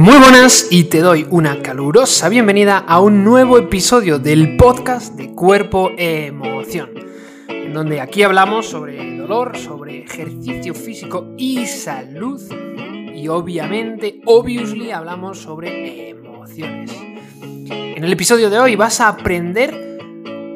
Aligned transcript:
Muy 0.00 0.16
buenas 0.16 0.68
y 0.70 0.84
te 0.84 1.00
doy 1.00 1.26
una 1.28 1.60
calurosa 1.60 2.30
bienvenida 2.30 2.78
a 2.78 3.00
un 3.00 3.22
nuevo 3.22 3.58
episodio 3.58 4.18
del 4.18 4.56
podcast 4.56 5.14
de 5.14 5.34
Cuerpo 5.34 5.90
Emoción, 5.94 6.88
en 7.48 7.74
donde 7.74 8.00
aquí 8.00 8.22
hablamos 8.22 8.66
sobre 8.66 9.18
dolor, 9.18 9.58
sobre 9.58 9.98
ejercicio 9.98 10.72
físico 10.72 11.34
y 11.36 11.66
salud 11.66 12.40
y 13.14 13.28
obviamente, 13.28 14.22
obviously, 14.24 14.90
hablamos 14.90 15.36
sobre 15.36 16.08
emociones. 16.08 16.92
En 17.70 18.02
el 18.02 18.10
episodio 18.10 18.48
de 18.48 18.58
hoy 18.58 18.76
vas 18.76 19.02
a 19.02 19.08
aprender 19.08 19.74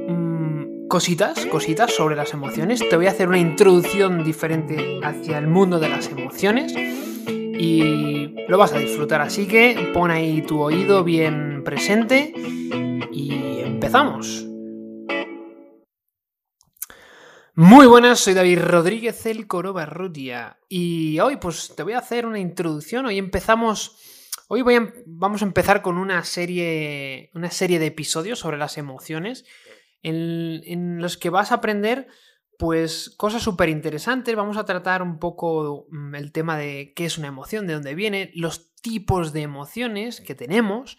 mm, 0.09 0.89
cositas, 0.89 1.45
cositas 1.45 1.93
sobre 1.93 2.17
las 2.17 2.33
emociones. 2.33 2.81
Te 2.89 2.97
voy 2.97 3.09
a 3.09 3.11
hacer 3.11 3.29
una 3.29 3.37
introducción 3.37 4.25
diferente 4.25 5.01
hacia 5.03 5.37
el 5.37 5.49
mundo 5.49 5.79
de 5.79 5.91
las 5.91 6.09
emociones 6.09 6.73
y 7.59 8.35
lo 8.49 8.59
vas 8.59 8.73
a 8.73 8.79
disfrutar. 8.79 9.21
Así 9.21 9.47
que 9.47 9.91
pon 9.93 10.11
ahí 10.11 10.43
tu 10.43 10.61
oído 10.61 11.05
bien 11.05 11.63
presente 11.65 12.33
y 13.13 13.61
empezamos. 13.61 14.47
Muy 17.57 17.87
buenas, 17.87 18.19
soy 18.19 18.35
David 18.35 18.59
Rodríguez 18.63 19.27
el 19.27 19.47
Corobarrutia 19.47 20.59
y 20.69 21.21
hoy 21.21 21.37
pues 21.37 21.75
te 21.77 21.85
voy 21.85 21.93
a 21.93 21.99
hacer 21.99 22.27
una 22.27 22.41
introducción. 22.41 23.07
Hoy 23.07 23.19
empezamos, 23.19 23.97
hoy 24.49 24.63
voy 24.63 24.91
vamos 25.07 25.43
a 25.43 25.45
empezar 25.45 25.81
con 25.81 25.97
una 25.97 26.25
serie, 26.25 27.31
una 27.33 27.53
serie 27.53 27.79
de 27.79 27.87
episodios 27.87 28.41
sobre 28.41 28.59
las 28.59 28.77
emociones 28.77 29.45
en 30.03 31.01
los 31.01 31.17
que 31.17 31.31
vas 31.31 31.53
a 31.53 31.57
aprender 31.57 32.09
pues 32.65 33.11
cosas 33.19 33.43
súper 33.43 33.69
interesantes. 33.69 34.35
Vamos 34.35 34.57
a 34.57 34.65
tratar 34.65 35.03
un 35.03 35.19
poco 35.19 35.87
mm, 35.91 36.15
el 36.15 36.33
tema 36.33 36.57
de 36.57 36.95
qué 36.97 37.05
es 37.05 37.19
una 37.19 37.29
emoción, 37.29 37.67
de 37.67 37.75
dónde 37.75 37.95
viene, 37.95 38.31
los 38.35 38.73
tipos 38.77 39.35
de 39.35 39.43
emociones 39.43 40.23
que 40.23 40.35
tenemos 40.35 40.97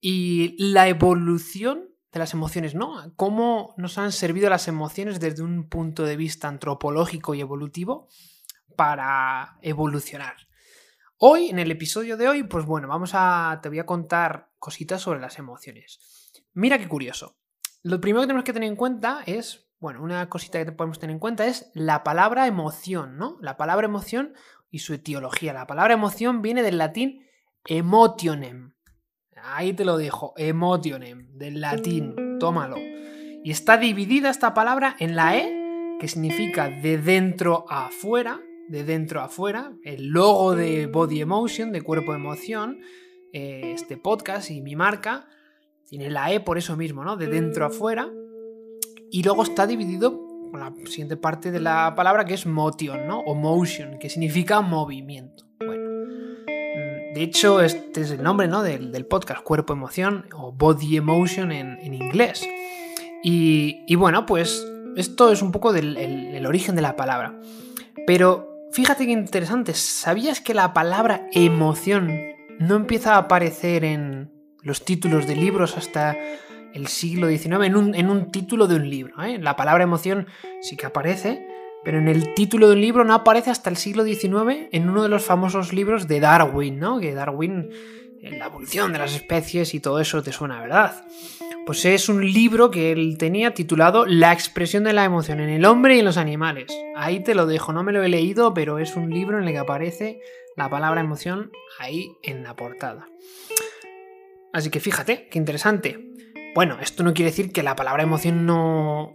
y 0.00 0.56
la 0.56 0.88
evolución 0.88 1.90
de 2.10 2.20
las 2.20 2.32
emociones, 2.32 2.74
¿no? 2.74 3.12
Cómo 3.16 3.74
nos 3.76 3.98
han 3.98 4.12
servido 4.12 4.48
las 4.48 4.66
emociones 4.66 5.20
desde 5.20 5.42
un 5.42 5.68
punto 5.68 6.04
de 6.04 6.16
vista 6.16 6.48
antropológico 6.48 7.34
y 7.34 7.42
evolutivo 7.42 8.08
para 8.74 9.58
evolucionar. 9.60 10.36
Hoy, 11.18 11.50
en 11.50 11.58
el 11.58 11.70
episodio 11.70 12.16
de 12.16 12.28
hoy, 12.28 12.44
pues 12.44 12.64
bueno, 12.64 12.88
vamos 12.88 13.10
a. 13.12 13.60
te 13.62 13.68
voy 13.68 13.78
a 13.78 13.84
contar 13.84 14.52
cositas 14.58 15.02
sobre 15.02 15.20
las 15.20 15.38
emociones. 15.38 16.32
Mira 16.54 16.78
qué 16.78 16.88
curioso. 16.88 17.36
Lo 17.82 18.00
primero 18.00 18.22
que 18.22 18.28
tenemos 18.28 18.44
que 18.44 18.54
tener 18.54 18.70
en 18.70 18.76
cuenta 18.76 19.22
es 19.26 19.63
bueno, 19.84 20.02
una 20.02 20.30
cosita 20.30 20.64
que 20.64 20.72
podemos 20.72 20.98
tener 20.98 21.12
en 21.12 21.20
cuenta 21.20 21.44
es 21.44 21.70
la 21.74 22.04
palabra 22.04 22.46
emoción, 22.46 23.18
¿no? 23.18 23.36
La 23.42 23.58
palabra 23.58 23.84
emoción 23.84 24.32
y 24.70 24.78
su 24.78 24.94
etiología. 24.94 25.52
La 25.52 25.66
palabra 25.66 25.92
emoción 25.92 26.40
viene 26.40 26.62
del 26.62 26.78
latín 26.78 27.26
emotionem. 27.66 28.72
Ahí 29.42 29.74
te 29.74 29.84
lo 29.84 29.98
dejo, 29.98 30.32
emotionem, 30.38 31.36
del 31.36 31.60
latín, 31.60 32.38
tómalo. 32.40 32.78
Y 32.78 33.50
está 33.50 33.76
dividida 33.76 34.30
esta 34.30 34.54
palabra 34.54 34.96
en 35.00 35.16
la 35.16 35.36
E, 35.36 35.98
que 36.00 36.08
significa 36.08 36.70
de 36.70 36.96
dentro 36.96 37.66
a 37.68 37.88
afuera, 37.88 38.40
de 38.70 38.84
dentro 38.84 39.20
a 39.20 39.24
afuera, 39.24 39.74
el 39.84 40.06
logo 40.06 40.56
de 40.56 40.86
Body 40.86 41.20
Emotion, 41.20 41.72
de 41.72 41.82
cuerpo 41.82 42.14
emoción, 42.14 42.80
eh, 43.34 43.72
este 43.74 43.98
podcast 43.98 44.50
y 44.50 44.62
mi 44.62 44.76
marca, 44.76 45.28
tiene 45.84 46.08
la 46.08 46.32
E 46.32 46.40
por 46.40 46.56
eso 46.56 46.74
mismo, 46.74 47.04
¿no? 47.04 47.18
De 47.18 47.26
dentro 47.26 47.66
a 47.66 47.68
afuera. 47.68 48.10
Y 49.14 49.22
luego 49.22 49.44
está 49.44 49.64
dividido 49.64 50.26
con 50.50 50.58
la 50.58 50.72
siguiente 50.86 51.16
parte 51.16 51.52
de 51.52 51.60
la 51.60 51.94
palabra 51.94 52.24
que 52.24 52.34
es 52.34 52.46
motion, 52.46 53.06
¿no? 53.06 53.20
O 53.20 53.36
motion, 53.36 53.96
que 54.00 54.10
significa 54.10 54.60
movimiento. 54.60 55.44
Bueno, 55.64 56.04
mm, 56.08 57.14
de 57.14 57.22
hecho, 57.22 57.60
este 57.60 58.00
es 58.00 58.10
el 58.10 58.24
nombre 58.24 58.48
¿no? 58.48 58.64
del, 58.64 59.06
podcast, 59.06 59.44
cuerpo 59.44 59.72
emoción 59.72 60.26
o 60.36 60.50
body 60.50 60.96
emotion 60.96 61.52
en, 61.52 61.94
inglés. 61.94 62.44
Y, 63.22 63.94
bueno, 63.94 64.26
pues 64.26 64.66
esto 64.96 65.30
es 65.30 65.42
un 65.42 65.52
poco 65.52 65.72
del 65.72 65.96
el 65.96 66.44
origen 66.44 66.74
de 66.74 66.82
la 66.82 66.96
palabra. 66.96 67.38
Pero 68.08 68.48
fíjate 68.72 69.06
qué 69.06 69.12
interesante, 69.12 69.74
¿sabías 69.74 70.40
que 70.40 70.54
la 70.54 70.72
palabra 70.72 71.28
emoción 71.30 72.10
no 72.58 72.74
empieza 72.74 73.14
a 73.14 73.18
aparecer 73.18 73.84
en 73.84 74.32
los 74.64 74.84
títulos 74.84 75.28
de 75.28 75.36
libros 75.36 75.76
hasta 75.76 76.16
el 76.74 76.88
siglo 76.88 77.28
XIX 77.28 77.64
en 77.64 77.76
un, 77.76 77.94
en 77.94 78.10
un 78.10 78.30
título 78.30 78.66
de 78.66 78.74
un 78.74 78.90
libro. 78.90 79.22
¿eh? 79.22 79.38
La 79.38 79.56
palabra 79.56 79.84
emoción 79.84 80.26
sí 80.60 80.76
que 80.76 80.86
aparece, 80.86 81.46
pero 81.84 81.98
en 81.98 82.08
el 82.08 82.34
título 82.34 82.68
de 82.68 82.74
un 82.74 82.80
libro 82.80 83.04
no 83.04 83.14
aparece 83.14 83.50
hasta 83.50 83.70
el 83.70 83.76
siglo 83.76 84.04
XIX 84.04 84.68
en 84.72 84.88
uno 84.88 85.04
de 85.04 85.08
los 85.08 85.24
famosos 85.24 85.72
libros 85.72 86.08
de 86.08 86.20
Darwin, 86.20 86.78
¿no? 86.80 86.98
Que 86.98 87.14
Darwin, 87.14 87.70
la 88.22 88.46
evolución 88.46 88.92
de 88.92 88.98
las 88.98 89.14
especies 89.14 89.72
y 89.74 89.80
todo 89.80 90.00
eso 90.00 90.22
te 90.22 90.32
suena, 90.32 90.60
¿verdad? 90.60 91.06
Pues 91.64 91.84
es 91.84 92.08
un 92.08 92.24
libro 92.30 92.70
que 92.70 92.90
él 92.90 93.16
tenía 93.18 93.54
titulado 93.54 94.04
La 94.04 94.32
expresión 94.32 94.84
de 94.84 94.92
la 94.92 95.04
emoción 95.04 95.40
en 95.40 95.50
el 95.50 95.64
hombre 95.64 95.96
y 95.96 96.00
en 96.00 96.04
los 96.04 96.16
animales. 96.16 96.76
Ahí 96.96 97.22
te 97.22 97.34
lo 97.34 97.46
dejo, 97.46 97.72
no 97.72 97.84
me 97.84 97.92
lo 97.92 98.02
he 98.02 98.08
leído, 98.08 98.52
pero 98.52 98.78
es 98.78 98.96
un 98.96 99.10
libro 99.10 99.38
en 99.38 99.44
el 99.44 99.52
que 99.52 99.58
aparece 99.58 100.20
la 100.56 100.68
palabra 100.68 101.00
emoción 101.00 101.52
ahí 101.78 102.10
en 102.22 102.42
la 102.42 102.56
portada. 102.56 103.06
Así 104.52 104.70
que 104.70 104.80
fíjate, 104.80 105.28
qué 105.30 105.38
interesante. 105.38 106.13
Bueno, 106.54 106.78
esto 106.80 107.02
no 107.02 107.14
quiere 107.14 107.32
decir 107.32 107.52
que 107.52 107.64
la 107.64 107.74
palabra 107.74 108.04
emoción 108.04 108.46
no. 108.46 109.12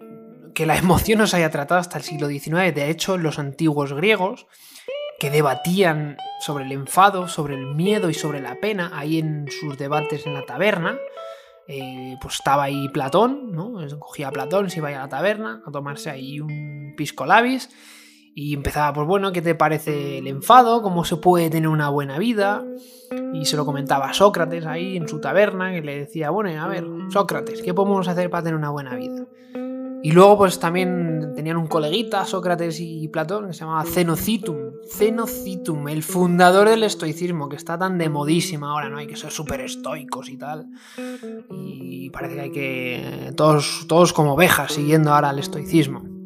que 0.54 0.66
la 0.66 0.78
emoción 0.78 1.20
no 1.20 1.28
se 1.28 1.38
haya 1.38 1.50
tratado 1.50 1.80
hasta 1.80 1.98
el 1.98 2.04
siglo 2.04 2.28
XIX. 2.28 2.76
De 2.76 2.90
hecho, 2.90 3.18
los 3.18 3.40
antiguos 3.40 3.94
griegos, 3.94 4.48
que 5.20 5.30
debatían 5.30 6.18
sobre 6.42 6.66
el 6.66 6.72
enfado, 6.72 7.28
sobre 7.28 7.56
el 7.56 7.76
miedo 7.76 8.10
y 8.10 8.14
sobre 8.14 8.42
la 8.42 8.56
pena, 8.56 8.92
ahí 8.94 9.20
en 9.20 9.48
sus 9.50 9.78
debates 9.78 10.26
en 10.26 10.34
la 10.34 10.46
taberna, 10.46 10.98
eh, 11.68 12.18
pues 12.22 12.36
estaba 12.36 12.64
ahí 12.64 12.90
Platón, 12.90 13.52
¿no? 13.52 13.76
Cogía 14.00 14.30
a 14.30 14.32
Platón, 14.32 14.70
se 14.70 14.80
iba 14.80 14.90
a, 14.90 14.92
la 14.92 15.10
taberna 15.10 15.62
a 15.66 15.72
tomarse 15.72 16.10
ahí 16.10 16.40
un 16.40 16.94
pisco 16.98 17.26
labis 17.26 17.70
y 18.40 18.54
empezaba, 18.54 18.94
pues 18.94 19.06
bueno, 19.06 19.34
¿qué 19.34 19.42
te 19.42 19.54
parece 19.54 20.20
el 20.20 20.28
enfado? 20.28 20.82
¿Cómo 20.82 21.04
se 21.04 21.18
puede 21.18 21.50
tener 21.50 21.68
una 21.68 21.90
buena 21.90 22.18
vida? 22.18 22.64
Y 23.34 23.44
se 23.44 23.58
lo 23.58 23.66
comentaba 23.66 24.10
a 24.10 24.14
Sócrates 24.14 24.66
ahí 24.66 24.96
en 24.96 25.10
su 25.10 25.20
taberna, 25.20 25.74
que 25.74 25.82
le 25.82 26.00
decía, 26.00 26.30
bueno, 26.30 26.50
a 26.64 26.68
ver, 26.70 26.86
Sócrates, 27.10 27.62
¿qué 27.62 27.74
podemos 27.74 28.08
hacer 28.08 28.30
para 28.30 28.44
tener 28.44 28.56
una 28.58 28.70
buena 28.70 28.96
vida? 28.96 29.26
Y 30.02 30.14
luego 30.14 30.38
pues 30.38 30.58
también 30.58 31.34
tenían 31.36 31.58
un 31.58 31.68
coleguita, 31.68 32.24
Sócrates 32.24 32.80
y 32.80 33.10
Platón, 33.10 33.48
que 33.48 33.54
se 33.54 33.60
llamaba 33.60 33.84
Cenocitum. 33.84 34.56
Cenocitum, 34.90 35.90
el 35.90 36.02
fundador 36.02 36.70
del 36.70 36.84
estoicismo, 36.84 37.50
que 37.50 37.58
está 37.58 37.78
tan 37.78 37.98
de 37.98 38.08
modísima 38.08 38.72
ahora, 38.72 38.88
¿no? 38.88 39.00
Hay 39.00 39.08
que 39.08 39.18
ser 39.18 39.32
súper 39.32 39.60
estoicos 39.60 40.30
y 40.30 40.38
tal. 40.38 40.68
Y 41.52 42.10
parece 42.12 42.36
que 42.36 42.42
hay 42.42 42.52
que... 42.52 43.34
Todos, 43.36 43.86
todos 43.90 44.14
como 44.14 44.36
ovejas 44.36 44.72
siguiendo 44.72 45.14
ahora 45.14 45.32
el 45.32 45.40
estoicismo. 45.40 46.19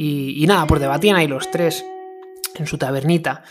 Y, 0.00 0.44
nada, 0.46 0.64
pues 0.68 0.80
debatían 0.80 1.16
ahí 1.16 1.26
los 1.26 1.50
tres 1.50 1.84
en 2.54 2.68
su 2.68 2.78
tabernita. 2.78 3.42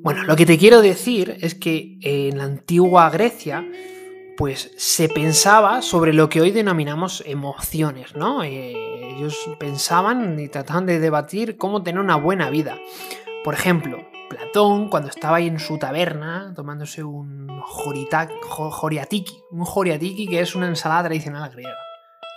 Bueno, 0.00 0.24
lo 0.24 0.34
que 0.34 0.46
te 0.46 0.56
quiero 0.56 0.80
decir 0.80 1.36
es 1.42 1.54
que 1.54 1.98
en 2.00 2.38
la 2.38 2.44
antigua 2.44 3.10
Grecia, 3.10 3.68
pues 4.38 4.70
se 4.78 5.10
pensaba 5.10 5.82
sobre 5.82 6.14
lo 6.14 6.30
que 6.30 6.40
hoy 6.40 6.52
denominamos 6.52 7.22
emociones, 7.26 8.16
¿no? 8.16 8.42
Eh, 8.42 8.72
ellos 9.14 9.36
pensaban 9.58 10.38
y 10.40 10.48
trataban 10.48 10.86
de 10.86 10.98
debatir 11.00 11.58
cómo 11.58 11.82
tener 11.82 12.00
una 12.00 12.16
buena 12.16 12.48
vida. 12.48 12.78
Por 13.44 13.52
ejemplo, 13.52 14.08
Platón, 14.30 14.88
cuando 14.88 15.10
estaba 15.10 15.36
ahí 15.36 15.48
en 15.48 15.58
su 15.58 15.78
taberna, 15.78 16.54
tomándose 16.56 17.04
un 17.04 17.60
joriatiki, 17.60 19.38
un 19.50 19.66
joriatiki 19.66 20.28
que 20.28 20.40
es 20.40 20.54
una 20.54 20.66
ensalada 20.66 21.04
tradicional 21.04 21.50
griega, 21.50 21.76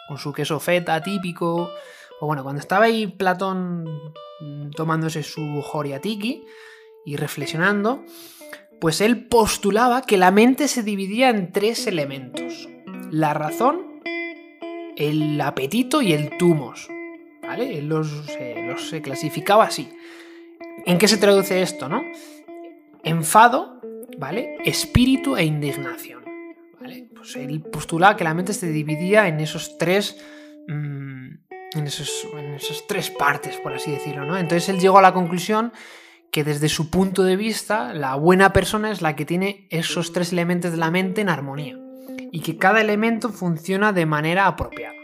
con 0.10 0.18
su 0.18 0.34
queso 0.34 0.60
feta 0.60 1.02
típico, 1.02 1.72
o 2.20 2.28
bueno, 2.28 2.44
cuando 2.44 2.60
estaba 2.60 2.86
ahí 2.86 3.08
Platón 3.08 3.86
mm, 4.40 4.72
tomándose 4.72 5.24
su 5.24 5.62
Joriatiki 5.62 6.46
y 7.06 7.16
reflexionando, 7.16 8.04
pues 8.80 9.02
él 9.02 9.26
postulaba 9.28 10.02
que 10.02 10.18
la 10.18 10.32
mente 10.32 10.68
se 10.68 10.84
dividía 10.84 11.30
en 11.30 11.52
tres 11.52 11.88
elementos. 11.88 12.68
La 13.12 13.34
razón, 13.34 14.02
el 14.96 15.40
apetito 15.42 16.02
y 16.02 16.14
el 16.14 16.38
tumos. 16.38 16.90
¿Vale? 17.42 17.78
Él 17.78 17.88
los, 17.88 18.12
los 18.66 18.96
clasificaba 19.02 19.64
así. 19.64 19.90
¿En 20.86 20.98
qué 20.98 21.08
se 21.08 21.18
traduce 21.18 21.62
esto, 21.62 21.88
no? 21.88 22.04
Enfado, 23.04 23.80
¿vale? 24.18 24.58
Espíritu 24.66 25.38
e 25.38 25.46
indignación. 25.46 26.26
¿Vale? 26.80 27.10
Pues 27.16 27.36
él 27.38 27.62
postulaba 27.62 28.18
que 28.18 28.26
la 28.26 28.34
mente 28.34 28.54
se 28.54 28.70
dividía 28.70 29.28
en 29.28 29.40
esos 29.40 29.78
tres 29.78 30.18
mm, 30.68 30.97
en, 31.74 31.88
esas 31.88 32.84
tres 32.88 33.10
partes, 33.10 33.58
por 33.58 33.74
así 33.74 33.92
decirlo, 33.92 34.26
¿no? 34.26 34.38
Entonces 34.38 34.70
él 34.70 34.80
llegó 34.80 35.00
a 35.00 35.02
la 35.02 35.14
conclusión 35.14 35.74
que 36.32 36.44
desde 36.44 36.70
su 36.70 36.90
punto 36.90 37.24
de 37.24 37.36
vista, 37.36 37.94
la 37.94 38.16
buena 38.16 38.54
persona 38.54 38.92
es 38.92 39.02
la 39.02 39.16
que 39.16 39.26
tiene 39.26 39.68
esos 39.70 40.14
tres 40.14 40.32
elementos 40.32 40.72
de 40.72 40.78
la 40.78 40.92
mente 40.92 41.22
en 41.22 41.30
armonía 41.30 41.78
y 42.32 42.42
que 42.42 42.58
cada 42.58 42.82
elemento 42.82 43.30
funciona 43.30 43.94
de 43.94 44.06
manera 44.06 44.48
apropiada. 44.48 44.96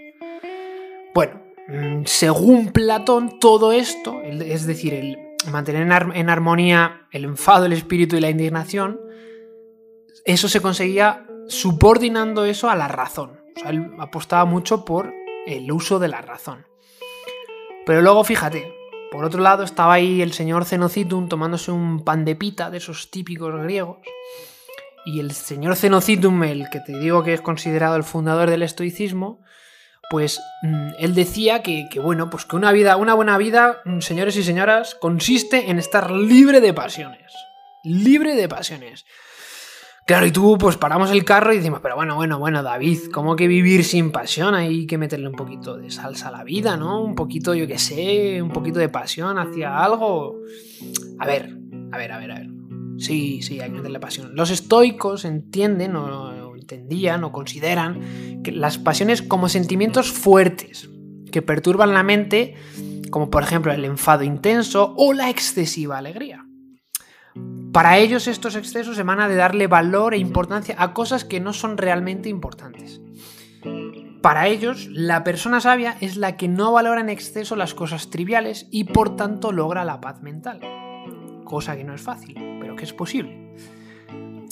Bueno, 1.13 1.42
mm, 1.68 2.04
según 2.06 2.71
Platón, 2.71 3.39
todo 3.39 3.71
esto, 3.71 4.21
es 4.21 4.66
decir, 4.66 4.94
el 4.94 5.18
mantener 5.51 5.88
en 6.13 6.30
armonía 6.30 7.07
el 7.12 7.25
enfado, 7.25 7.66
el 7.66 7.74
espíritu 7.74 8.16
y 8.16 8.21
la 8.21 8.30
indignación, 8.30 9.00
eso 10.25 10.48
se 10.48 10.62
conseguía 10.62 11.25
subordinando 11.48 12.45
eso 12.45 12.69
a 12.69 12.75
la 12.75 12.88
razón. 12.88 13.39
O 13.56 13.59
sea, 13.59 13.71
él 13.71 13.92
apostaba 14.00 14.45
mucho 14.45 14.86
por 14.86 15.13
el 15.45 15.72
uso 15.72 16.00
de 16.00 16.07
la 16.07 16.22
razón. 16.22 16.66
Pero 17.86 18.01
luego 18.01 18.24
fíjate, 18.24 18.74
por 19.12 19.25
otro 19.25 19.42
lado 19.42 19.63
estaba 19.63 19.94
ahí 19.94 20.22
el 20.22 20.34
señor 20.34 20.66
Cenocitum 20.66 21.28
tomándose 21.28 21.72
un 21.72 22.04
pan 22.04 22.25
de 22.25 22.36
pita 22.36 22.69
de 22.69 22.78
esos 22.78 23.12
típicos 23.12 23.54
griegos. 23.62 23.98
Y 25.06 25.19
el 25.19 25.31
señor 25.34 25.75
Cenocitum, 25.75 26.44
el 26.44 26.69
que 26.69 26.80
te 26.80 26.98
digo 26.98 27.24
que 27.24 27.34
es 27.34 27.42
considerado 27.42 27.95
el 27.95 28.04
fundador 28.04 28.50
del 28.50 28.63
estoicismo, 28.63 29.42
pues 30.10 30.40
mm, 30.62 30.92
él 30.98 31.13
decía 31.13 31.62
que, 31.62 31.88
que, 31.92 32.00
bueno, 32.00 32.30
pues 32.30 32.45
que 32.45 32.56
una 32.56 32.72
vida, 32.72 32.95
una 32.95 33.13
buena 33.13 33.38
vida, 33.38 33.81
mm, 33.86 34.00
señores 34.00 34.36
y 34.38 34.44
señoras, 34.44 34.95
consiste 34.95 35.69
en 35.69 35.78
estar 35.78 36.10
libre 36.10 36.62
de 36.62 36.74
pasiones. 36.74 37.34
Libre 37.84 38.36
de 38.36 38.48
pasiones. 38.48 39.06
Claro, 40.06 40.26
y 40.26 40.32
tú, 40.32 40.58
pues 40.58 40.76
paramos 40.76 41.12
el 41.12 41.24
carro 41.24 41.54
y 41.54 41.58
decimos, 41.58 41.80
pero 41.82 41.96
bueno, 41.96 42.16
bueno, 42.16 42.38
bueno, 42.38 42.62
David, 42.62 43.00
¿cómo 43.14 43.38
que 43.38 43.48
vivir 43.48 43.86
sin 43.86 44.12
pasión? 44.12 44.54
Hay 44.54 44.86
que 44.86 44.98
meterle 44.98 45.30
un 45.30 45.36
poquito 45.36 45.78
de 45.78 45.92
salsa 45.92 46.28
a 46.28 46.32
la 46.32 46.44
vida, 46.44 46.76
¿no? 46.76 47.02
Un 47.02 47.16
poquito, 47.16 47.54
yo 47.54 47.68
qué 47.68 47.78
sé, 47.78 48.42
un 48.42 48.52
poquito 48.52 48.80
de 48.80 48.90
pasión 48.90 49.38
hacia 49.38 49.82
algo. 49.82 50.42
A 51.20 51.26
ver, 51.26 51.58
a 51.94 51.98
ver, 51.98 52.12
a 52.12 52.18
ver, 52.18 52.32
a 52.32 52.36
ver. 52.36 52.50
Sí, 52.98 53.42
sí, 53.42 53.62
hay 53.62 53.70
que 53.70 53.78
meterle 53.78 54.00
pasión. 54.00 54.36
Los 54.36 54.52
estoicos 54.52 55.24
entienden 55.24 55.96
o 55.96 56.54
entendían 56.64 57.24
o 57.24 57.32
consideran 57.32 58.42
que 58.44 58.52
las 58.52 58.78
pasiones 58.78 59.22
como 59.22 59.50
sentimientos 59.50 60.12
fuertes 60.12 60.90
que 61.32 61.42
perturban 61.42 61.94
la 61.94 62.04
mente, 62.04 62.56
como 63.10 63.30
por 63.30 63.44
ejemplo 63.44 63.72
el 63.74 63.84
enfado 63.86 64.24
intenso 64.24 64.94
o 64.98 65.14
la 65.14 65.30
excesiva 65.30 65.98
alegría. 65.98 66.43
Para 67.74 67.98
ellos 67.98 68.28
estos 68.28 68.56
excesos 68.56 69.00
emanan 69.00 69.30
de 69.30 69.36
darle 69.36 69.66
valor 69.66 70.14
e 70.14 70.20
importancia 70.20 70.75
a 70.78 70.94
cosas 70.94 71.25
que 71.25 71.40
no 71.40 71.54
son 71.54 71.75
realmente 71.75 72.30
importantes. 72.30 73.02
Para 74.22 74.48
ellos, 74.48 74.88
la 74.92 75.24
persona 75.24 75.60
sabia 75.60 75.98
es 76.00 76.16
la 76.16 76.38
que 76.38 76.48
no 76.48 76.72
valora 76.72 77.02
en 77.02 77.10
exceso 77.10 77.56
las 77.56 77.74
cosas 77.74 78.12
triviales 78.12 78.68
y 78.70 78.84
por 78.84 79.16
tanto 79.16 79.52
logra 79.52 79.84
la 79.86 80.00
paz 80.02 80.22
mental. 80.22 80.62
Cosa 81.46 81.75
que 81.75 81.84
no 81.84 81.96
es 81.96 82.02
fácil, 82.02 82.36
pero 82.62 82.75
que 82.75 82.84
es 82.84 82.94
posible. 82.94 83.56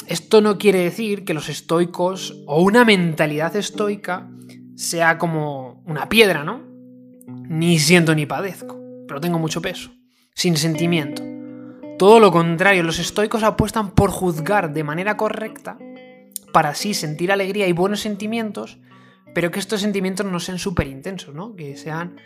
Esto 0.07 0.41
no 0.41 0.57
quiere 0.57 0.79
decir 0.79 1.24
que 1.24 1.35
los 1.35 1.47
estoicos 1.47 2.44
o 2.47 2.63
una 2.63 2.85
mentalidad 2.85 3.56
estoica 3.56 4.31
sea 4.75 5.19
como 5.19 5.83
una 5.85 6.09
piedra, 6.09 6.44
¿no? 6.44 6.63
Ni 7.27 7.77
siento 7.77 8.15
ni 8.15 8.25
padezco, 8.25 8.77
pero 9.07 9.21
tengo 9.21 9.38
mucho 9.38 9.62
peso, 9.62 9.91
sin 10.33 10.57
sentimiento. 10.57 11.30
Todo 12.01 12.19
lo 12.19 12.31
contrario, 12.31 12.81
los 12.81 12.98
estoicos 12.98 13.44
apuestan 13.44 13.92
por 13.92 14.09
juzgar 14.09 14.74
de 14.74 14.83
manera 14.83 15.18
correcta 15.18 15.77
para 16.51 16.69
así 16.69 16.95
sentir 16.95 17.31
alegría 17.31 17.68
y 17.68 17.74
buenos 17.74 18.00
sentimientos, 18.00 18.80
pero 19.36 19.51
que 19.51 19.59
estos 19.59 19.81
sentimientos 19.81 20.25
no 20.25 20.39
sean 20.39 20.57
súper 20.57 20.88
intensos, 20.88 21.36
¿no? 21.36 21.56
Que, 21.56 21.77
sean, 21.77 22.19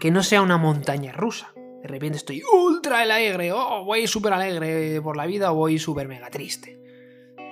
que 0.00 0.10
no 0.10 0.24
sea 0.24 0.42
una 0.42 0.58
montaña 0.58 1.12
rusa. 1.12 1.52
De 1.54 1.86
repente 1.86 2.16
estoy 2.16 2.42
ultra 2.52 2.98
alegre, 2.98 3.52
oh, 3.52 3.84
voy 3.84 4.08
súper 4.08 4.32
alegre 4.32 5.00
por 5.00 5.16
la 5.16 5.26
vida 5.26 5.52
o 5.52 5.54
voy 5.54 5.78
súper 5.78 6.08
mega 6.08 6.28
triste. 6.28 6.80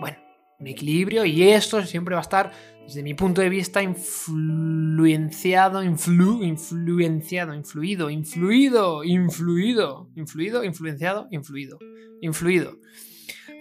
Bueno, 0.01 0.19
un 0.59 0.67
equilibrio 0.67 1.25
y 1.25 1.51
esto 1.51 1.87
siempre 1.87 2.17
va 2.17 2.21
a 2.21 2.23
estar 2.23 2.51
desde 2.85 3.03
mi 3.03 3.15
punto 3.15 3.41
de 3.41 3.49
vista, 3.49 3.83
influenciado, 3.83 5.83
influ, 5.83 6.43
influenciado, 6.43 7.55
influido, 7.55 8.11
influido, 8.11 9.05
influido, 9.05 10.09
influido, 10.17 10.65
influenciado, 10.65 11.29
influido, 11.31 11.79
influido. 12.21 12.79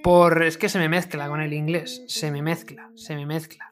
Por, 0.02 0.44
es 0.44 0.58
que 0.58 0.70
se 0.70 0.80
me 0.80 0.90
mezcla 0.90 1.28
con 1.28 1.42
el 1.42 1.54
inglés, 1.54 2.04
se 2.08 2.32
me 2.32 2.42
mezcla, 2.42 2.90
se 2.96 3.16
me 3.16 3.26
mezcla. 3.26 3.70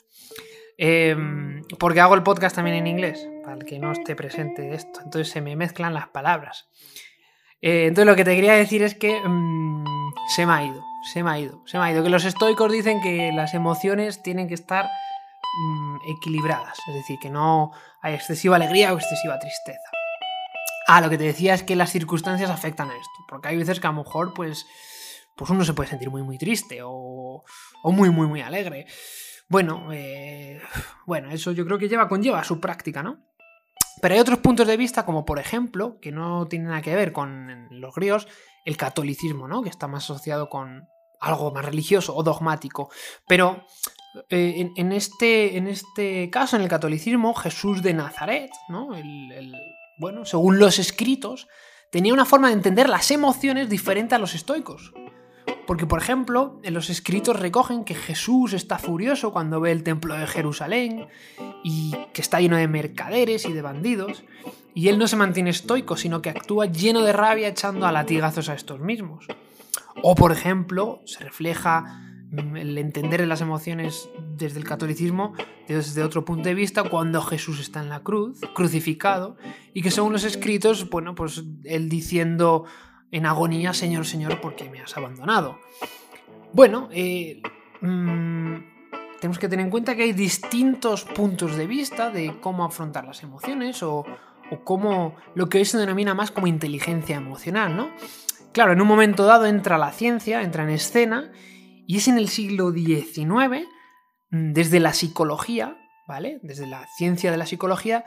Em, 0.78 1.64
porque 1.80 2.02
hago 2.02 2.14
el 2.14 2.22
podcast 2.22 2.56
también 2.56 2.78
en 2.78 2.88
inglés, 2.88 3.28
para 3.44 3.58
el 3.58 3.66
que 3.66 3.80
no 3.80 3.92
esté 3.92 4.16
presente 4.16 4.76
esto, 4.76 5.00
entonces 5.04 5.32
se 5.32 5.42
me 5.42 5.56
mezclan 5.56 5.94
las 5.94 6.10
palabras. 6.10 6.70
Eh, 7.62 7.86
entonces 7.88 8.06
lo 8.06 8.16
que 8.16 8.24
te 8.24 8.36
quería 8.36 8.54
decir 8.54 8.84
es 8.84 8.94
que 8.94 9.20
mm, 9.20 9.86
se 10.36 10.46
me 10.46 10.54
ha 10.54 10.64
ido, 10.64 10.84
se 11.12 11.24
me 11.24 11.32
ha 11.32 11.40
ido, 11.40 11.64
se 11.66 11.80
me 11.80 11.86
ha 11.86 11.92
ido. 11.92 12.04
Que 12.04 12.10
los 12.10 12.26
estoicos 12.26 12.72
dicen 12.72 13.02
que 13.02 13.32
las 13.34 13.54
emociones 13.54 14.22
tienen 14.22 14.48
que 14.48 14.54
estar 14.54 14.88
Mm, 15.56 15.98
equilibradas, 16.06 16.78
es 16.88 16.94
decir, 16.94 17.18
que 17.20 17.30
no 17.30 17.72
hay 18.02 18.14
excesiva 18.14 18.58
alegría 18.58 18.94
o 18.94 18.98
excesiva 18.98 19.40
tristeza. 19.40 19.90
Ah, 20.88 21.02
lo 21.02 21.10
que 21.10 21.18
te 21.18 21.24
decía 21.24 21.56
es 21.56 21.64
que 21.64 21.76
las 21.76 21.92
circunstancias 21.92 22.52
afectan 22.52 22.92
a 22.92 22.96
esto, 22.96 23.26
porque 23.28 23.48
hay 23.48 23.58
veces 23.58 23.80
que 23.80 23.88
a 23.88 23.92
lo 23.92 24.04
mejor 24.04 24.34
pues, 24.36 24.68
pues 25.36 25.50
uno 25.50 25.66
se 25.66 25.74
puede 25.74 25.90
sentir 25.90 26.12
muy 26.12 26.22
muy 26.22 26.38
triste 26.38 26.82
o, 26.84 27.44
o 27.84 27.92
muy 27.92 28.12
muy 28.12 28.28
muy 28.28 28.42
alegre. 28.42 28.86
Bueno, 29.50 29.88
eh, 29.92 30.62
bueno, 31.08 31.32
eso 31.32 31.52
yo 31.54 31.66
creo 31.66 31.80
que 31.80 31.90
lleva 31.90 32.08
conlleva 32.08 32.44
su 32.44 32.60
práctica, 32.60 33.02
¿no? 33.02 33.18
Pero 34.00 34.14
hay 34.14 34.20
otros 34.20 34.40
puntos 34.40 34.68
de 34.68 34.78
vista, 34.78 35.06
como 35.06 35.26
por 35.26 35.40
ejemplo, 35.40 35.98
que 36.00 36.12
no 36.12 36.48
tienen 36.48 36.68
nada 36.68 36.84
que 36.84 36.96
ver 36.96 37.14
con 37.14 37.68
los 37.72 37.96
griegos, 37.96 38.28
el 38.64 38.78
catolicismo, 38.78 39.48
¿no? 39.48 39.64
Que 39.64 39.70
está 39.70 39.88
más 39.88 40.04
asociado 40.04 40.50
con 40.50 40.88
algo 41.20 41.52
más 41.52 41.66
religioso 41.66 42.16
o 42.16 42.22
dogmático. 42.22 42.92
Pero 43.28 43.66
eh, 44.30 44.72
en, 44.76 44.92
este, 44.92 45.58
en 45.58 45.68
este 45.68 46.30
caso, 46.30 46.56
en 46.56 46.64
el 46.64 46.70
catolicismo, 46.70 47.34
Jesús 47.34 47.82
de 47.82 47.94
Nazaret, 47.94 48.52
¿no? 48.70 48.90
bueno, 49.98 50.26
según 50.26 50.60
los 50.60 50.80
escritos, 50.80 51.48
tenía 51.92 52.14
una 52.14 52.26
forma 52.26 52.48
de 52.48 52.54
entender 52.54 52.90
las 52.90 53.10
emociones 53.12 53.70
diferente 53.70 54.16
a 54.16 54.20
los 54.20 54.36
estoicos. 54.36 54.94
Porque, 55.66 55.86
por 55.86 56.02
ejemplo, 56.02 56.60
en 56.64 56.74
los 56.74 56.90
escritos 56.90 57.40
recogen 57.40 57.84
que 57.84 57.96
Jesús 57.96 58.54
está 58.54 58.80
furioso 58.80 59.32
cuando 59.32 59.60
ve 59.60 59.72
el 59.72 59.84
templo 59.84 60.16
de 60.16 60.28
Jerusalén 60.28 61.08
y 61.64 61.94
que 62.14 62.22
está 62.22 62.40
lleno 62.40 62.56
de 62.56 62.68
mercaderes 62.68 63.46
y 63.46 63.54
de 63.54 63.62
bandidos, 63.62 64.24
y 64.74 64.88
él 64.88 64.98
no 64.98 65.08
se 65.08 65.18
mantiene 65.18 65.50
estoico, 65.50 65.98
sino 65.98 66.22
que 66.22 66.30
actúa 66.30 66.68
lleno 66.68 67.02
de 67.02 67.12
rabia 67.12 67.50
echando 67.50 67.86
a 67.86 67.92
latigazos 67.92 68.48
a 68.50 68.54
estos 68.54 68.80
mismos. 68.80 69.26
O, 70.04 70.16
por 70.16 70.32
ejemplo, 70.32 71.02
se 71.06 71.24
refleja 71.24 72.07
el 72.32 72.78
entender 72.78 73.26
las 73.28 73.42
emociones 73.42 74.10
desde 74.36 74.60
el 74.60 74.66
catolicismo 74.66 75.34
desde 75.68 76.04
otro 76.04 76.26
punto 76.26 76.50
de 76.50 76.56
vista 76.56 76.84
cuando 76.84 77.22
Jesús 77.22 77.60
está 77.60 77.82
en 77.82 77.90
la 77.90 78.02
cruz, 78.02 78.40
crucificado, 78.54 79.38
y 79.74 79.82
que 79.82 79.92
según 79.92 80.14
los 80.14 80.24
escritos, 80.24 80.90
bueno, 80.90 81.16
pues 81.16 81.44
él 81.64 81.90
diciendo 81.90 82.66
en 83.12 83.26
agonía, 83.26 83.74
Señor, 83.74 84.06
Señor, 84.06 84.42
¿por 84.42 84.56
qué 84.56 84.70
me 84.70 84.82
has 84.82 84.96
abandonado? 84.98 85.60
Bueno, 86.54 86.90
eh, 86.92 87.42
mm, 87.82 88.56
tenemos 89.20 89.40
que 89.40 89.50
tener 89.50 89.66
en 89.66 89.72
cuenta 89.72 89.96
que 89.96 90.04
hay 90.04 90.14
distintos 90.14 91.04
puntos 91.04 91.56
de 91.56 91.68
vista 91.68 92.10
de 92.10 92.40
cómo 92.40 92.66
afrontar 92.66 93.06
las 93.06 93.24
emociones 93.24 93.82
o, 93.84 94.06
o 94.52 94.64
cómo 94.64 95.16
lo 95.36 95.50
que 95.50 95.60
hoy 95.60 95.66
se 95.66 95.78
denomina 95.78 96.14
más 96.14 96.32
como 96.32 96.48
inteligencia 96.48 97.16
emocional, 97.16 97.76
¿no? 97.76 97.90
Claro, 98.52 98.74
en 98.74 98.82
un 98.82 98.88
momento 98.88 99.26
dado 99.26 99.46
entra 99.46 99.78
la 99.78 99.92
ciencia, 99.92 100.42
entra 100.42 100.64
en 100.64 100.70
escena, 100.70 101.32
y 101.88 101.98
es 101.98 102.08
en 102.10 102.18
el 102.18 102.28
siglo 102.28 102.72
XIX, 102.72 103.66
mm, 104.30 104.52
desde 104.52 104.80
la 104.80 104.94
psicología, 104.94 105.78
¿vale? 106.08 106.40
Desde 106.44 106.68
la 106.68 106.86
ciencia 106.98 107.32
de 107.32 107.38
la 107.38 107.46
psicología, 107.46 108.04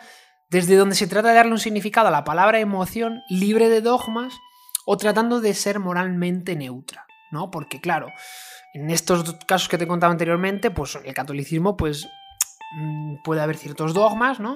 desde 0.50 0.76
donde 0.76 0.94
se 0.94 1.06
trata 1.06 1.28
de 1.28 1.34
darle 1.34 1.52
un 1.52 1.58
significado 1.58 2.08
a 2.08 2.12
la 2.12 2.24
palabra 2.24 2.60
emoción 2.60 3.22
libre 3.30 3.68
de 3.68 3.80
dogmas 3.80 4.34
o 4.84 4.96
tratando 4.98 5.40
de 5.40 5.54
ser 5.54 5.78
moralmente 5.78 6.56
neutra, 6.56 7.06
¿no? 7.32 7.50
Porque 7.50 7.80
claro, 7.80 8.08
en 8.74 8.90
estos 8.90 9.36
casos 9.46 9.68
que 9.68 9.78
te 9.78 9.84
he 9.84 9.88
contado 9.88 10.12
anteriormente, 10.12 10.70
pues 10.70 10.98
el 11.02 11.14
catolicismo, 11.14 11.76
pues 11.76 12.06
mm, 12.76 13.22
puede 13.24 13.40
haber 13.40 13.56
ciertos 13.56 13.94
dogmas, 13.94 14.40
¿no? 14.40 14.52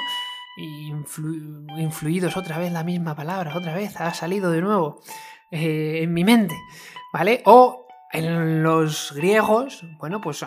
influidos, 0.57 2.37
otra 2.37 2.59
vez 2.59 2.71
la 2.71 2.85
misma 2.85 3.17
palabra, 3.17 3.57
otra 3.57 3.75
vez 3.75 4.01
ha 4.01 4.15
salido 4.15 4.53
de 4.53 4.61
nuevo 4.61 5.01
eh, 5.51 5.99
en 6.03 6.13
mi 6.13 6.23
mente, 6.23 6.55
¿vale? 7.13 7.43
O 7.45 7.84
en 8.15 8.63
los 8.63 9.13
griegos, 9.13 9.85
bueno, 9.99 10.21
pues 10.21 10.45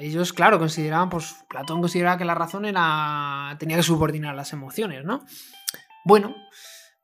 ellos, 0.00 0.32
claro, 0.32 0.58
consideraban, 0.58 1.08
pues 1.08 1.36
Platón 1.48 1.80
consideraba 1.80 2.18
que 2.18 2.24
la 2.24 2.34
razón 2.34 2.64
era, 2.64 3.56
tenía 3.60 3.76
que 3.76 3.84
subordinar 3.84 4.34
las 4.34 4.52
emociones, 4.52 5.04
¿no? 5.04 5.24
Bueno, 6.04 6.34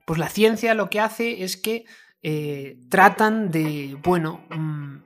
pues 0.04 0.18
la 0.18 0.28
ciencia 0.28 0.74
lo 0.74 0.90
que 0.90 0.98
hace 0.98 1.44
es 1.44 1.56
que 1.56 1.84
eh, 2.24 2.76
tratan 2.88 3.52
de, 3.52 3.96
bueno, 4.02 4.40
mm, 4.50 4.96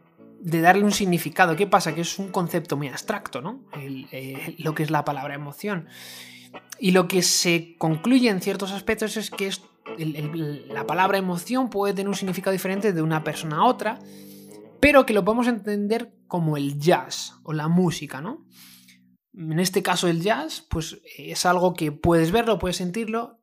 de 0.40 0.60
darle 0.62 0.84
un 0.84 0.92
significado. 0.92 1.54
¿Qué 1.54 1.66
pasa? 1.66 1.94
Que 1.94 2.00
es 2.00 2.18
un 2.18 2.28
concepto 2.28 2.78
muy 2.78 2.88
abstracto, 2.88 3.42
¿no? 3.42 3.60
Eh, 3.76 4.54
lo 4.58 4.74
que 4.74 4.84
es 4.84 4.90
la 4.90 5.04
palabra 5.04 5.34
emoción. 5.34 5.86
Y 6.78 6.92
lo 6.92 7.08
que 7.08 7.22
se 7.22 7.76
concluye 7.76 8.30
en 8.30 8.40
ciertos 8.40 8.72
aspectos 8.72 9.18
es 9.18 9.30
que 9.30 9.50
la 9.98 10.86
palabra 10.86 11.18
emoción 11.18 11.68
puede 11.68 11.92
tener 11.92 12.08
un 12.08 12.14
significado 12.14 12.52
diferente 12.52 12.94
de 12.94 13.02
una 13.02 13.22
persona 13.22 13.56
a 13.56 13.64
otra 13.64 13.98
pero 14.84 15.06
que 15.06 15.14
lo 15.14 15.24
podemos 15.24 15.46
entender 15.46 16.12
como 16.26 16.58
el 16.58 16.78
jazz 16.78 17.36
o 17.42 17.54
la 17.54 17.68
música, 17.68 18.20
¿no? 18.20 18.46
En 19.32 19.58
este 19.58 19.82
caso 19.82 20.08
el 20.08 20.20
jazz, 20.20 20.66
pues 20.68 21.00
es 21.16 21.46
algo 21.46 21.72
que 21.72 21.90
puedes 21.90 22.30
verlo, 22.32 22.58
puedes 22.58 22.76
sentirlo, 22.76 23.40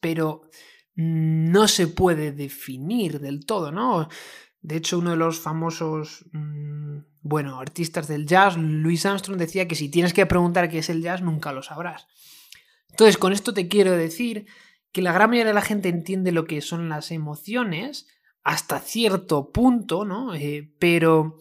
pero 0.00 0.42
no 0.96 1.68
se 1.68 1.86
puede 1.86 2.32
definir 2.32 3.20
del 3.20 3.46
todo, 3.46 3.70
¿no? 3.70 4.08
De 4.60 4.74
hecho, 4.74 4.98
uno 4.98 5.10
de 5.10 5.16
los 5.18 5.38
famosos 5.38 6.24
mm, 6.32 6.98
bueno, 7.20 7.60
artistas 7.60 8.08
del 8.08 8.26
jazz, 8.26 8.56
Louis 8.56 9.06
Armstrong 9.06 9.38
decía 9.38 9.68
que 9.68 9.76
si 9.76 9.88
tienes 9.88 10.12
que 10.12 10.26
preguntar 10.26 10.68
qué 10.68 10.78
es 10.78 10.90
el 10.90 11.00
jazz, 11.00 11.22
nunca 11.22 11.52
lo 11.52 11.62
sabrás. 11.62 12.08
Entonces, 12.90 13.18
con 13.18 13.32
esto 13.32 13.54
te 13.54 13.68
quiero 13.68 13.92
decir 13.92 14.46
que 14.90 15.00
la 15.00 15.12
gran 15.12 15.30
mayoría 15.30 15.50
de 15.50 15.54
la 15.54 15.62
gente 15.62 15.90
entiende 15.90 16.32
lo 16.32 16.44
que 16.44 16.60
son 16.60 16.88
las 16.88 17.12
emociones 17.12 18.08
hasta 18.42 18.80
cierto 18.80 19.50
punto, 19.50 20.04
¿no? 20.04 20.34
Eh, 20.34 20.72
pero, 20.78 21.36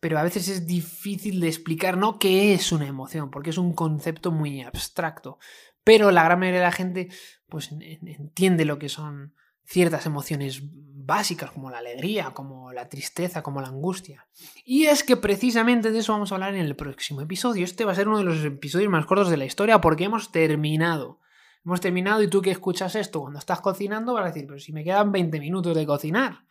pero 0.00 0.18
a 0.18 0.22
veces 0.22 0.48
es 0.48 0.66
difícil 0.66 1.40
de 1.40 1.48
explicar, 1.48 1.96
¿no? 1.96 2.18
¿Qué 2.18 2.54
es 2.54 2.72
una 2.72 2.86
emoción? 2.86 3.30
Porque 3.30 3.50
es 3.50 3.58
un 3.58 3.72
concepto 3.72 4.30
muy 4.32 4.62
abstracto. 4.62 5.38
Pero 5.84 6.10
la 6.10 6.24
gran 6.24 6.40
mayoría 6.40 6.60
de 6.60 6.66
la 6.66 6.72
gente, 6.72 7.08
pues, 7.48 7.70
entiende 7.70 8.64
lo 8.64 8.78
que 8.78 8.88
son 8.88 9.34
ciertas 9.64 10.06
emociones 10.06 10.62
básicas 10.62 11.52
como 11.52 11.70
la 11.70 11.78
alegría, 11.78 12.30
como 12.32 12.72
la 12.72 12.88
tristeza, 12.88 13.42
como 13.42 13.60
la 13.60 13.68
angustia. 13.68 14.26
Y 14.64 14.86
es 14.86 15.04
que 15.04 15.16
precisamente 15.16 15.92
de 15.92 16.00
eso 16.00 16.12
vamos 16.12 16.32
a 16.32 16.34
hablar 16.34 16.54
en 16.54 16.60
el 16.60 16.76
próximo 16.76 17.20
episodio. 17.20 17.64
Este 17.64 17.84
va 17.84 17.92
a 17.92 17.94
ser 17.94 18.08
uno 18.08 18.18
de 18.18 18.24
los 18.24 18.44
episodios 18.44 18.90
más 18.90 19.06
cortos 19.06 19.30
de 19.30 19.36
la 19.36 19.44
historia 19.44 19.80
porque 19.80 20.04
hemos 20.04 20.32
terminado. 20.32 21.20
Hemos 21.66 21.80
terminado 21.80 22.22
y 22.22 22.28
tú 22.28 22.40
que 22.40 22.52
escuchas 22.52 22.94
esto 22.94 23.20
cuando 23.22 23.40
estás 23.40 23.60
cocinando 23.60 24.14
vas 24.14 24.22
a 24.22 24.28
decir, 24.28 24.46
pero 24.46 24.60
si 24.60 24.72
me 24.72 24.84
quedan 24.84 25.10
20 25.10 25.40
minutos 25.40 25.74
de 25.74 25.84
cocinar. 25.84 26.44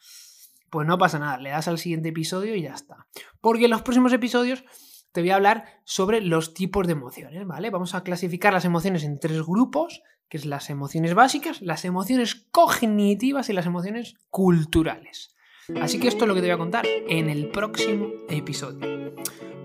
Pues 0.70 0.86
no 0.86 0.98
pasa 0.98 1.20
nada, 1.20 1.38
le 1.38 1.52
das 1.52 1.70
al 1.70 1.78
siguiente 1.78 2.10
episodio 2.10 2.54
y 2.54 2.64
ya 2.64 2.74
está. 2.74 3.08
Porque 3.40 3.64
en 3.64 3.72
los 3.72 3.82
próximos 3.82 4.12
episodios 4.12 4.66
te 5.14 5.22
voy 5.22 5.30
a 5.30 5.36
hablar 5.36 5.80
sobre 5.86 6.20
los 6.20 6.54
tipos 6.54 6.86
de 6.86 6.94
emociones, 6.94 7.48
¿vale? 7.48 7.70
Vamos 7.70 7.96
a 7.96 8.04
clasificar 8.04 8.52
las 8.52 8.66
emociones 8.66 9.06
en 9.06 9.18
tres 9.18 9.42
grupos, 9.42 10.04
que 10.28 10.36
es 10.36 10.46
las 10.46 10.70
emociones 10.70 11.14
básicas, 11.14 11.62
las 11.62 11.86
emociones 11.86 12.36
cognitivas 12.52 13.50
y 13.50 13.54
las 13.54 13.68
emociones 13.68 14.16
culturales. 14.30 15.34
Así 15.80 15.98
que 15.98 16.10
esto 16.10 16.26
es 16.26 16.28
lo 16.28 16.36
que 16.36 16.42
te 16.42 16.48
voy 16.48 16.56
a 16.56 16.58
contar 16.58 16.86
en 16.86 17.30
el 17.30 17.48
próximo 17.48 18.10
episodio. 18.28 19.16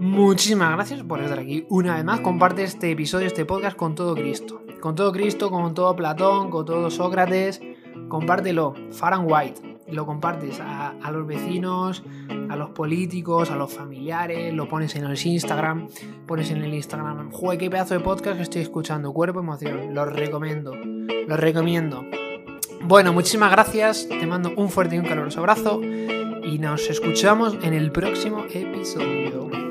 Muchísimas 0.00 0.72
gracias 0.72 1.02
por 1.02 1.20
estar 1.20 1.38
aquí. 1.38 1.66
Una 1.68 1.96
vez 1.96 2.04
más, 2.06 2.20
comparte 2.20 2.62
este 2.62 2.90
episodio, 2.90 3.26
este 3.26 3.44
podcast 3.44 3.76
con 3.76 3.94
todo 3.94 4.14
Cristo. 4.14 4.62
Con 4.80 4.94
todo 4.94 5.12
Cristo, 5.12 5.50
con 5.50 5.74
todo 5.74 5.94
Platón, 5.94 6.48
con 6.48 6.64
todo 6.64 6.90
Sócrates. 6.90 7.60
Compártelo. 8.08 8.72
Far 8.92 9.12
and 9.12 9.30
White. 9.30 9.78
Lo 9.88 10.06
compartes 10.06 10.58
a, 10.58 10.94
los 11.12 11.26
vecinos, 11.26 12.02
a 12.48 12.56
los 12.56 12.70
políticos, 12.70 13.50
a 13.50 13.56
los 13.56 13.74
familiares. 13.74 14.54
Lo 14.54 14.66
pones 14.70 14.96
en 14.96 15.04
el 15.04 15.26
Instagram. 15.26 15.88
Pones 16.26 16.50
en 16.50 16.64
el 16.64 16.72
Instagram. 16.72 17.30
Joder, 17.30 17.58
qué 17.58 17.68
pedazo 17.68 17.92
de 17.92 18.00
podcast 18.00 18.36
que 18.38 18.44
estoy 18.44 18.62
escuchando. 18.62 19.12
Cuerpo, 19.12 19.40
emoción. 19.40 19.94
Lo 19.94 20.06
recomiendo. 20.06 20.74
Lo 20.74 21.36
recomiendo. 21.36 22.06
Bueno, 22.84 23.12
muchísimas 23.12 23.50
gracias. 23.50 24.08
Te 24.08 24.26
mando 24.26 24.50
un 24.56 24.70
fuerte 24.70 24.96
y 24.96 24.98
un 24.98 25.04
caluroso 25.04 25.40
abrazo. 25.40 25.82
Y 25.82 26.58
nos 26.58 26.88
escuchamos 26.88 27.58
en 27.62 27.74
el 27.74 27.92
próximo 27.92 28.46
episodio. 28.50 29.69